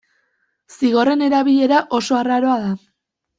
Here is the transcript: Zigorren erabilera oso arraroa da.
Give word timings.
Zigorren 0.79 1.21
erabilera 1.25 1.83
oso 1.99 2.19
arraroa 2.23 2.57
da. 2.65 2.73